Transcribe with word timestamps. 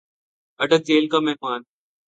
اٹک 0.59 0.81
jail 0.87 1.05
کا 1.11 1.19
مہمان 1.19 1.61